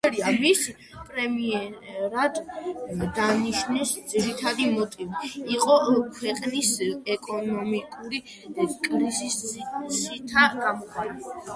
მისი 0.43 0.71
პრემიერად 1.09 2.39
დანიშვნის 3.17 3.91
ძირითადი 4.13 4.65
მოტივი 4.77 5.29
იყო 5.57 5.75
ქვეყნის 6.17 6.71
ეკონომიკური 7.17 8.23
კრიზისიდან 8.89 10.25
გამოყვანა. 10.67 11.33